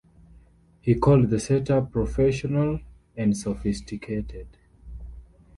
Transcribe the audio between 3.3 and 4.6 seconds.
sophisticated".